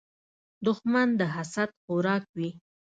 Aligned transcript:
دښمن 0.65 1.07
د 1.19 1.21
حسد 1.33 1.69
خوراک 1.83 2.23
وي 2.37 2.49